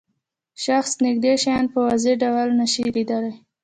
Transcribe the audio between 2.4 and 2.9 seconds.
نشي